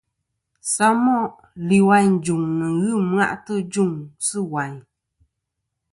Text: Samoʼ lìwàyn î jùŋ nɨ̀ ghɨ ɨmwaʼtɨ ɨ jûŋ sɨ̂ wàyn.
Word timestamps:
Samoʼ 0.73 1.33
lìwàyn 1.67 2.11
î 2.17 2.21
jùŋ 2.25 2.41
nɨ̀ 2.57 2.69
ghɨ 2.79 2.91
ɨmwaʼtɨ 3.01 3.53
ɨ 3.61 3.65
jûŋ 3.71 3.91
sɨ̂ 4.27 4.41
wàyn. 4.51 4.75